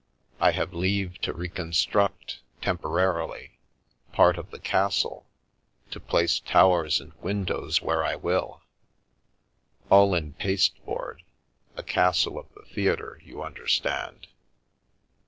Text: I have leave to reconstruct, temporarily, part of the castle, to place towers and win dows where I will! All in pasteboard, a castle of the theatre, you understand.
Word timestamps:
I 0.39 0.49
have 0.53 0.73
leave 0.73 1.19
to 1.21 1.31
reconstruct, 1.31 2.39
temporarily, 2.59 3.59
part 4.11 4.39
of 4.39 4.49
the 4.49 4.57
castle, 4.57 5.27
to 5.91 5.99
place 5.99 6.39
towers 6.39 6.99
and 6.99 7.13
win 7.21 7.45
dows 7.45 7.83
where 7.83 8.03
I 8.03 8.15
will! 8.15 8.63
All 9.91 10.15
in 10.15 10.33
pasteboard, 10.33 11.21
a 11.77 11.83
castle 11.83 12.39
of 12.39 12.47
the 12.55 12.63
theatre, 12.63 13.21
you 13.23 13.43
understand. 13.43 14.25